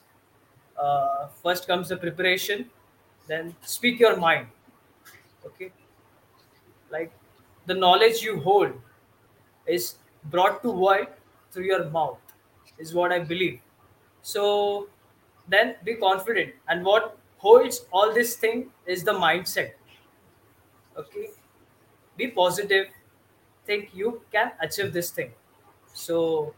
uh, 0.78 1.28
first 1.42 1.66
comes 1.66 1.88
the 1.88 1.96
preparation, 1.96 2.70
then 3.26 3.54
speak 3.62 3.98
your 4.00 4.16
mind. 4.16 4.46
Okay, 5.44 5.72
like 6.90 7.12
the 7.66 7.74
knowledge 7.74 8.22
you 8.22 8.38
hold 8.40 8.72
is 9.66 9.96
brought 10.24 10.62
to 10.62 10.70
world 10.70 11.06
through 11.50 11.64
your 11.64 11.84
mouth 11.90 12.18
is 12.78 12.94
what 12.94 13.12
i 13.12 13.18
believe. 13.18 13.60
So 14.22 14.88
then 15.48 15.76
be 15.84 15.94
confident. 15.94 16.54
And 16.68 16.84
what 16.84 17.16
holds 17.38 17.86
all 17.92 18.12
this 18.14 18.36
thing 18.36 18.70
is 18.86 19.02
the 19.02 19.12
mindset 19.12 19.72
okay? 20.96 21.30
Be 22.16 22.28
positive. 22.28 22.88
Think 23.66 23.90
you 23.94 24.22
can 24.32 24.52
achieve 24.60 24.92
this 24.92 25.10
thing. 25.10 25.30
So 25.94 26.54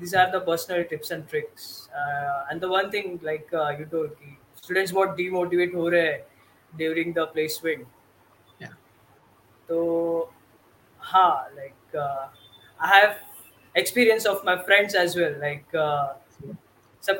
these 0.00 0.14
are 0.14 0.30
the 0.32 0.40
personal 0.40 0.84
tips 0.84 1.10
and 1.10 1.28
tricks 1.28 1.88
uh, 1.94 2.46
and 2.50 2.60
the 2.60 2.68
one 2.68 2.90
thing 2.90 3.18
like 3.22 3.52
uh, 3.52 3.70
you 3.78 3.86
told 3.94 4.10
कि 4.20 4.36
students 4.62 4.92
बहुत 4.92 5.16
demotivate 5.18 5.74
हो 5.74 5.88
रहे 5.88 6.06
हैं 6.06 6.24
during 6.72 7.14
the 7.18 7.26
placement 7.34 7.86
yeah 8.60 8.74
तो 9.68 9.78
हाँ 11.00 11.50
like 11.56 11.96
uh, 11.96 12.28
I 12.80 12.88
have 13.00 13.16
experience 13.74 14.26
of 14.26 14.44
my 14.44 14.56
friends 14.64 14.94
as 14.94 15.16
well 15.16 15.34
like 15.40 15.74
uh, 15.74 16.14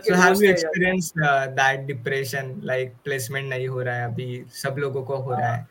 So 0.00 0.14
have 0.14 0.40
you 0.42 0.50
experienced 0.50 1.14
uh, 1.22 1.48
that 1.54 1.86
depression 1.86 2.60
like 2.70 2.94
placement 3.04 3.48
नहीं 3.50 3.68
हो 3.68 3.82
रहा 3.82 3.94
है 3.96 4.04
अभी 4.12 4.28
सब 4.62 4.78
लोगों 4.78 5.02
को 5.10 5.16
हो 5.16 5.34
रहा 5.34 5.54
है 5.54 5.66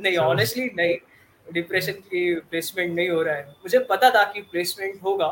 नहीं 0.00 0.16
So 0.16 0.22
ऑनेस्टली 0.22 0.64
नहीं 0.76 1.52
डिप्रेशन 1.52 1.92
की 2.08 2.22
प्लेसमेंट 2.50 2.94
नहीं 2.94 3.08
हो 3.08 3.22
रहा 3.22 3.34
है 3.36 3.44
मुझे 3.62 3.78
पता 3.90 4.10
था 4.14 4.22
कि 4.32 4.42
प्लेसमेंट 4.50 5.02
होगा 5.02 5.28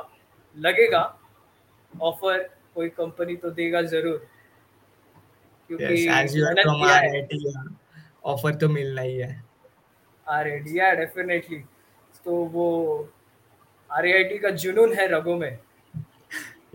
लगेगा 0.58 1.18
ऑफ़र 2.00 2.48
कोई 2.74 2.88
कंपनी 2.88 3.36
तो 3.36 3.50
देगा 3.50 3.82
ज़रूर। 3.82 4.16
yes, 4.16 5.68
क्योंकि 5.68 6.06
yeah, 6.06 6.24
offer 8.26 8.60
तो 8.60 8.68
मिलना 8.68 9.02
ही 9.02 9.16
है। 9.16 9.44
आर 10.26 10.48
या 10.68 10.92
डेफिनेटली 10.94 11.64
तो 12.24 12.32
वो 12.32 13.08
आर 13.90 14.06
का 14.38 14.50
जुनून 14.50 14.94
है 14.94 15.06
रगों 15.06 15.36
में। 15.36 15.58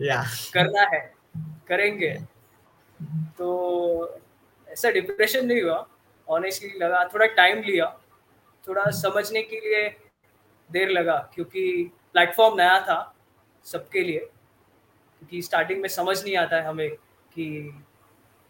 Yeah. 0.02 0.24
करना 0.54 0.82
है 0.94 1.14
करेंगे। 1.68 2.14
तो 3.38 4.20
ऐसा 4.68 4.90
डिप्रेशन 4.90 5.46
नहीं 5.46 5.62
हुआ। 5.62 5.86
ऑनेस्टली 6.28 6.78
लगा 6.78 7.04
थोड़ा 7.14 7.26
टाइम 7.26 7.62
लिया। 7.62 7.86
थोड़ा 8.68 8.84
समझने 8.90 9.42
के 9.42 9.60
लिए 9.60 9.88
देर 10.70 10.88
लगा 10.88 11.16
क्योंकि 11.34 11.92
प्लेटफॉर्म 12.12 12.56
नया 12.56 12.80
था। 12.80 13.13
सबके 13.66 14.00
लिए 14.02 14.18
क्योंकि 14.18 15.42
स्टार्टिंग 15.42 15.80
में 15.82 15.88
समझ 15.90 16.22
नहीं 16.22 16.36
आता 16.36 16.56
है 16.56 16.66
हमें 16.66 16.90
कि 16.90 17.46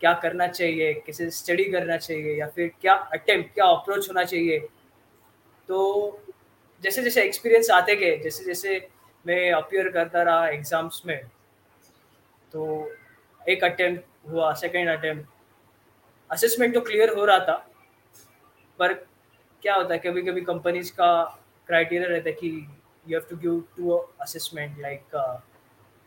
क्या 0.01 0.13
करना 0.23 0.47
चाहिए, 0.49 0.93
कैसे 0.97 1.31
स्टडी 1.31 1.65
करना 1.65 1.97
चाहिए, 1.97 2.35
या 2.39 2.47
फिर 2.47 2.73
क्या 2.81 2.95
अटेम्प्ट 2.95 3.55
क्या 3.55 3.67
अप्रोच 3.67 4.09
होना 4.09 4.25
चाहिए। 4.25 4.59
तो 5.69 6.21
जैसे 6.83 7.03
जैसे 7.03 7.23
एक्सपीरियंस 7.25 7.71
आते 7.71 7.97
गए 7.97 8.17
जैसे 8.19 8.45
जैसे 8.45 8.77
मैं 9.25 9.53
अपियर 9.53 9.89
करता 9.91 10.23
रहा 10.23 10.49
एग्ज़ाम्स 10.49 11.03
में 11.07 11.21
तो 12.53 12.67
एक 13.41 13.65
अटेम्प्ट 13.65 14.31
हुआ 14.31 14.53
सेकेंड 14.55 14.89
अटेम्प्ट 14.89 15.29
असेसमेंट 16.31 16.75
तो 16.75 16.81
क्लियर 16.81 17.15
हो 17.17 17.25
रहा 17.25 17.39
था, 17.39 17.57
पर 18.79 18.93
क्या 19.63 19.75
होता 19.75 19.95
है 19.95 20.01
कभी 20.01 20.23
कभी 20.23 20.41
कंपनीज़ 20.43 20.93
का 20.93 21.23
क्राइटेरिया 21.69 22.09
रहता 22.09 22.29
है 22.29 22.35
कि 22.35 22.51
you 23.09 23.19
have 23.19 23.27
to 23.31 23.37
give 23.39 23.61
two 23.77 23.97
assessment 24.21 24.79
like 24.81 25.43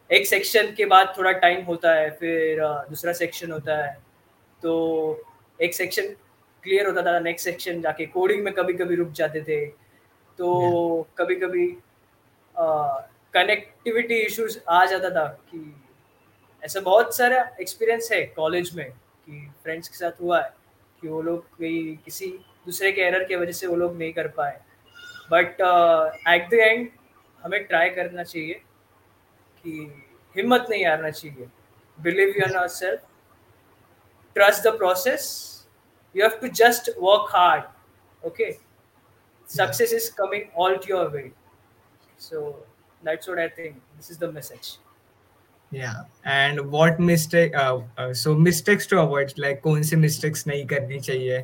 एक 0.10 0.27
सेक्शन 0.27 0.74
के 0.75 0.86
बाद 0.86 1.13
थोड़ा 1.18 1.32
टाइम 1.32 1.63
होता 1.66 1.94
है 1.94 2.10
फिर 2.20 2.63
uh, 2.63 2.89
दूसरा 2.89 3.13
सेक्शन 3.13 3.51
होता 3.51 3.75
है। 3.77 3.98
तो 4.63 5.24
एक 5.60 5.74
सेक्शन 5.74 6.08
क्लियर 6.63 6.88
होता 6.88 7.01
था 7.06 7.20
नेक्स्ट 7.20 7.46
सेक्शन 7.46 7.82
जाके 7.82 8.06
कोडिंग 8.06 8.44
में 8.44 8.54
कभी 8.54 8.74
कभी 8.74 8.96
रुक 8.96 9.12
जाते 9.16 9.42
थे। 9.42 9.66
तो 10.39 11.08
कभी 11.18 11.36
कभी 11.36 11.68
कनेक्टिविटी 13.34 14.16
इश्यूज़ 14.16 14.58
आ 14.70 14.86
जाता 14.86 15.10
था 15.10 15.25
कि 15.50 15.60
ऐसा 16.63 16.80
बहुत 16.80 17.16
सारा 17.16 17.42
एक्सपीरियंस 17.62 18.12
है 18.12 18.22
कॉलेज 18.36 18.74
में 18.75 18.89
कि 18.89 19.48
फ्रेंड्स 19.63 19.89
के 19.89 19.98
साथ 19.98 20.22
हुआ 20.22 20.42
है 20.42 20.54
कि 21.01 21.08
वो 21.08 21.22
लोग 21.22 21.44
कहीं 21.58 21.98
किसी 22.06 22.27
दूसरे 22.66 22.92
के 22.92 23.01
एरर 23.01 23.24
की 23.24 23.36
वजह 23.36 23.51
से 23.51 23.68
वो 23.68 23.75
लोग 23.75 23.98
नहीं 23.98 24.13
कर 24.13 24.27
पाए। 24.38 24.60
बट 25.32 25.62
एट 26.34 26.50
द 26.50 26.54
एंड 26.54 26.90
हमें 27.44 27.64
ट्राई 27.68 27.90
करना 27.90 28.24
चाहिए 28.24 28.54
कि 29.66 29.92
हिम्मत 30.36 30.66
नहीं 30.70 30.86
हारना 30.86 31.10
चाहिए 31.10 31.48
believe 31.98 32.34
yourself 32.78 33.06
trust 34.36 34.68
the 34.68 34.78
process 34.78 35.28
you 36.16 36.24
have 36.24 36.40
to 36.42 36.48
just 36.64 36.90
work 37.00 37.36
hard 37.36 38.26
okay 38.28 38.52
success 39.48 39.94
is 39.94 40.12
coming 40.18 40.60
all 40.64 40.76
to 40.78 40.94
your 40.96 41.08
way 41.16 41.32
so 42.20 42.50
that's 43.06 43.30
what 43.30 43.40
I 43.42 43.64
think 43.64 43.76
this 43.76 44.12
is 44.12 44.20
the 44.26 44.34
message 44.34 44.78
Yeah, 45.72 46.04
and 46.24 46.72
what 46.72 47.00
mistake? 47.00 47.54
Uh, 47.54 47.80
uh, 47.98 48.14
so 48.14 48.34
mistakes 48.34 48.86
to 48.88 49.00
avoid. 49.00 49.34
Like, 49.38 49.60
कौन 49.62 49.82
से 49.84 49.96
mistakes 49.96 50.48
नहीं 50.48 50.66
करनी 50.66 51.00
चाहिए? 51.00 51.40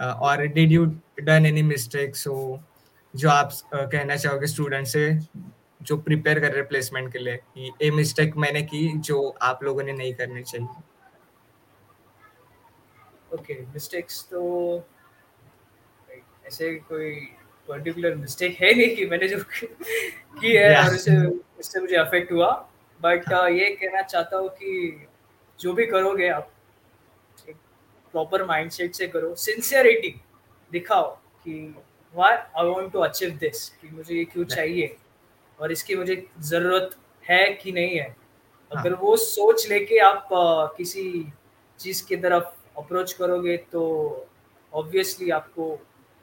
और 0.00 0.38
or 0.38 0.48
did 0.48 0.70
you 0.70 0.84
done 1.28 1.46
any 1.46 1.62
mistakes? 1.62 2.22
So 2.26 2.34
जो 3.16 3.30
आप 3.30 3.50
uh, 3.50 3.60
कहना 3.74 4.16
चाहोगे 4.16 4.46
स्टूडेंट 4.46 4.86
से 4.86 5.18
जो 5.82 5.96
प्रिपेयर 5.96 6.40
कर 6.40 6.52
रहे 6.52 6.62
प्लेसमेंट 6.62 7.12
के 7.12 7.18
लिए 7.18 7.36
कि 7.36 7.72
ये 7.82 7.90
मिस्टेक 7.90 8.36
मैंने 8.36 8.62
की 8.62 8.98
जो 8.98 9.34
आप 9.42 9.62
लोगों 9.62 9.82
ने 9.82 9.92
नहीं 9.92 10.14
करनी 10.14 10.42
चाहिए। 10.42 10.68
ओके 13.34 13.62
okay, 13.62 13.74
मिस्टेक्स 13.74 14.24
तो 14.24 14.84
ऐसे 16.46 16.74
कोई 16.74 17.10
पर्टिकुलर 17.68 18.14
मिस्टेक 18.14 18.56
है 18.60 18.74
नहीं 18.74 18.96
कि 18.96 19.06
मैंने 19.06 19.28
जो 19.28 19.38
की 20.40 20.52
है 20.52 20.74
Yeah. 20.74 20.88
और 20.88 20.94
उससे 20.94 21.16
उससे 21.58 21.80
मुझे 21.80 21.96
अफेक्ट 21.96 22.32
हुआ। 22.32 22.68
बट 23.02 23.32
ये 23.32 23.70
कहना 23.70 24.02
चाहता 24.02 24.36
हूँ 24.36 24.48
कि 24.48 25.06
जो 25.60 25.72
भी 25.72 25.86
करोगे 25.86 26.28
आप 26.28 26.52
एक 27.48 27.56
प्रॉपर 28.12 28.44
माइंडसेट 28.44 28.94
से 28.94 29.06
करो। 29.06 29.34
सिंसियरिटी 29.34 30.20
दिखाओ 30.72 31.16
कि 31.44 31.74
why 32.14 32.32
I 32.32 32.68
want 32.68 32.92
to 32.92 32.98
achieve 32.98 33.30
this 33.30 33.68
कि 33.68 33.88
मुझे 33.88 34.14
ये 34.14 34.24
क्यों 34.24 34.44
चाहिए? 34.44 34.96
और 35.60 35.72
इसकी 35.72 35.94
मुझे 35.94 36.26
ज़रूरत 36.40 36.96
है 37.30 37.48
कि 37.54 37.72
नहीं 37.72 37.98
है? 37.98 38.16
अगर 38.72 38.94
वो 38.94 39.16
सोच 39.16 39.66
लेके 39.68 39.98
आप 39.98 40.28
uh, 40.32 40.76
किसी 40.76 41.32
चीज़ 41.78 42.06
की 42.06 42.16
तरफ़ 42.16 42.78
अप्रोच 42.78 43.12
करोगे 43.12 43.56
तो 43.56 43.82
ऑब्वियसली 44.72 45.30
आपको 45.30 45.78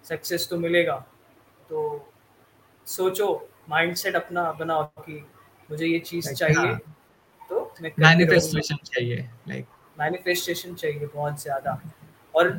सक्सेस 0.05 0.47
तो 0.49 0.57
मिलेगा। 0.57 0.95
तो 1.69 2.11
सोचो 2.87 3.49
माइंडसेट 3.69 4.15
अपना 4.15 4.51
बनाओ 4.51 4.83
कि 4.83 5.25
मुझे 5.71 5.85
ये 5.85 5.99
चीज़ 5.99 6.27
Like, 6.27 6.39
चाहिए 6.39 6.57
हाँ. 6.57 6.79
तो 7.49 7.73
मैं 7.81 7.91
मैनिफेस्टेशन 7.99 8.75
चाहिए 8.75 9.29
लाइक 9.47 9.65
मैनिफेस्टेशन 9.99 10.75
चाहिए 10.75 11.05
बहुत 11.05 11.41
ज़्यादा। 11.41 11.81
और 12.35 12.49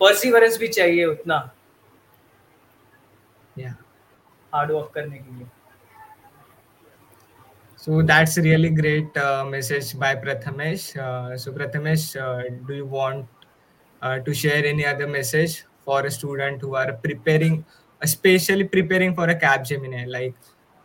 परसिवरेंस 0.00 0.58
भी 0.58 0.68
चाहिए 0.68 1.04
उतना। 1.04 1.38
या 3.58 3.74
हार्ड 4.54 4.70
वर्क 4.70 4.90
करने 4.94 5.18
के 5.18 5.38
लिए 5.38 5.46
So 7.82 8.02
that's 8.02 8.36
really 8.36 8.68
great 8.68 9.16
uh, 9.16 9.42
message 9.50 9.98
by 9.98 10.14
Prathamesh. 10.14 10.98
Uh, 11.02 11.38
so 11.38 11.50
Prathamesh, 11.50 12.14
uh, 12.14 12.42
do 12.66 12.74
you 12.74 12.84
want 12.84 13.26
uh, 14.02 14.18
to 14.18 14.34
share 14.34 14.66
any 14.66 14.84
other 14.84 15.06
message 15.06 15.64
for 15.86 16.04
a 16.04 16.10
student 16.10 16.60
who 16.60 16.74
are 16.74 16.92
preparing, 16.92 17.64
especially 18.02 18.64
preparing 18.64 19.14
for 19.14 19.24
a 19.30 19.34
Capgemini, 19.34 20.06
like 20.06 20.34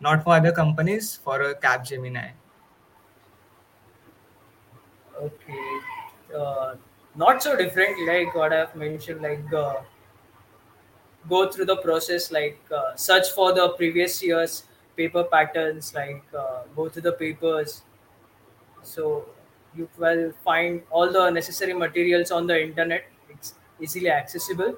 not 0.00 0.24
for 0.24 0.36
other 0.36 0.52
companies, 0.52 1.14
for 1.16 1.42
a 1.42 1.54
Capgemini? 1.54 2.30
Okay. 5.20 5.60
Uh, 6.34 6.76
not 7.14 7.42
so 7.42 7.56
different 7.56 8.06
like 8.06 8.34
what 8.34 8.54
I've 8.54 8.74
mentioned, 8.74 9.20
like 9.20 9.52
uh, 9.52 9.74
go 11.28 11.50
through 11.50 11.66
the 11.66 11.76
process, 11.76 12.30
like 12.30 12.60
uh, 12.74 12.94
search 12.96 13.30
for 13.30 13.52
the 13.52 13.70
previous 13.70 14.22
year's 14.22 14.64
paper 14.96 15.24
patterns, 15.24 15.94
like 15.94 16.24
uh, 16.36 16.62
go 16.74 16.88
through 16.88 17.02
the 17.02 17.12
papers. 17.12 17.82
So 18.82 19.26
you 19.74 19.88
will 19.98 20.32
find 20.44 20.82
all 20.90 21.10
the 21.12 21.30
necessary 21.30 21.72
materials 21.72 22.30
on 22.30 22.46
the 22.46 22.60
internet. 22.62 23.04
It's 23.28 23.54
easily 23.80 24.10
accessible. 24.10 24.76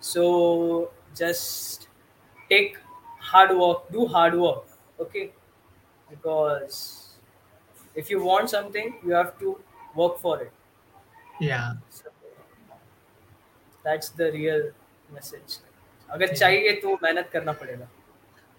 So 0.00 0.92
just 1.16 1.88
take 2.50 2.78
hard 3.20 3.56
work, 3.58 3.90
do 3.92 4.06
hard 4.06 4.34
work, 4.38 4.64
okay? 5.00 5.32
Because 6.10 7.14
if 7.94 8.10
you 8.10 8.22
want 8.24 8.50
something, 8.50 8.98
you 9.04 9.12
have 9.12 9.38
to 9.40 9.60
work 9.94 10.18
for 10.18 10.42
it. 10.42 10.52
Yeah, 11.40 11.74
So 11.90 12.10
that's 13.84 14.10
the 14.10 14.32
real 14.32 14.72
message. 15.14 15.60
अगर 16.10 16.34
चाहिए 16.34 16.72
तो 16.82 16.98
मेहनत 17.02 17.28
करना 17.32 17.52
पड़ेगा 17.52 17.88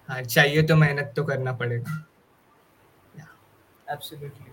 हाँ 0.10 0.22
चाहिए 0.22 0.62
तो 0.64 0.76
मेहनत 0.76 1.14
तो 1.16 1.24
करना 1.24 1.52
पड़ेगा. 1.62 2.04
Absolutely 3.92 4.52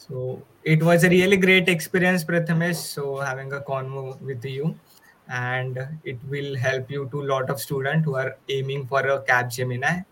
So 0.00 0.42
it 0.64 0.82
was 0.82 1.04
a 1.04 1.08
really 1.10 1.36
great 1.36 1.68
experience, 1.68 2.24
Prathamesh. 2.24 2.76
So 2.76 3.16
having 3.16 3.52
a 3.52 3.60
convo 3.60 4.18
with 4.22 4.44
you, 4.44 4.74
and 5.28 5.78
it 6.04 6.18
will 6.28 6.56
help 6.56 6.90
you 6.90 7.08
to 7.12 7.22
lot 7.22 7.50
of 7.50 7.60
students 7.60 8.06
who 8.06 8.14
are 8.16 8.36
aiming 8.48 8.86
for 8.86 9.00
a 9.00 9.20
Capgemini. 9.20 10.04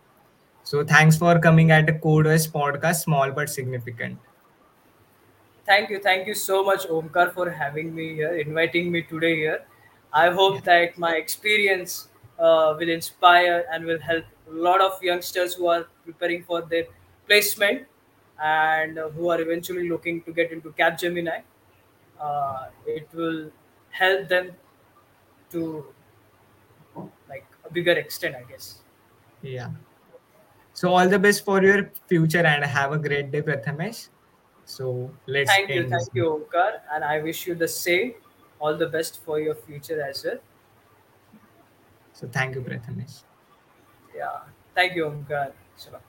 So 0.62 0.84
thanks 0.84 1.16
for 1.16 1.38
coming 1.38 1.70
at 1.70 1.88
a 1.88 1.94
CodeOS 1.94 2.50
podcast, 2.50 2.96
small 2.96 3.30
but 3.30 3.48
significant. 3.48 4.18
Thank 5.66 5.90
you, 5.90 5.98
thank 5.98 6.26
you 6.26 6.34
so 6.34 6.62
much, 6.62 6.86
Omkar, 6.86 7.32
for 7.32 7.50
having 7.50 7.94
me 7.94 8.14
here, 8.14 8.36
inviting 8.36 8.92
me 8.92 9.02
today 9.02 9.36
here. 9.36 9.60
I 10.12 10.30
hope 10.30 10.54
Yeah. 10.56 10.60
that 10.70 10.98
my 10.98 11.14
experience 11.16 12.08
uh, 12.38 12.74
will 12.78 12.88
inspire 12.88 13.64
and 13.72 13.84
will 13.84 14.00
help 14.00 14.24
a 14.48 14.52
lot 14.52 14.80
of 14.80 15.02
youngsters 15.02 15.54
who 15.54 15.66
are 15.68 15.86
preparing 16.04 16.42
for 16.44 16.62
their 16.62 16.86
placement 17.26 17.86
and 18.42 18.98
uh, 18.98 19.08
who 19.10 19.28
are 19.28 19.40
eventually 19.40 19.88
looking 19.88 20.22
to 20.22 20.32
get 20.32 20.52
into 20.52 20.70
Capgemini. 20.72 21.42
Uh, 22.20 22.68
it 22.86 23.08
will 23.12 23.50
help 23.90 24.28
them 24.28 24.52
to 25.50 25.86
like 27.28 27.46
a 27.64 27.72
bigger 27.72 27.92
extent, 27.92 28.36
I 28.36 28.42
guess. 28.50 28.80
Yeah. 29.42 29.70
So 30.72 30.94
all 30.94 31.08
the 31.08 31.18
best 31.18 31.44
for 31.44 31.62
your 31.62 31.90
future 32.06 32.44
and 32.46 32.64
have 32.64 32.92
a 32.92 32.98
great 32.98 33.30
day, 33.32 33.42
Prathamesh. 33.42 34.08
So 34.64 35.10
let's 35.26 35.50
Thank 35.50 35.70
you, 35.70 35.88
thank 35.88 36.08
you, 36.14 36.24
Omkar, 36.24 36.80
and 36.92 37.04
I 37.04 37.20
wish 37.20 37.46
you 37.46 37.54
the 37.54 37.68
same. 37.68 38.14
All 38.60 38.76
the 38.76 38.86
best 38.88 39.18
for 39.24 39.40
your 39.40 39.54
future 39.54 40.00
as 40.02 40.24
well. 40.24 40.38
So 42.12 42.28
thank 42.28 42.54
you, 42.54 42.60
Prathamesh. 42.62 43.22
Yeah, 44.14 44.40
thank 44.74 44.94
you, 44.96 45.04
Omkar. 45.06 45.52
Shalom. 45.78 46.02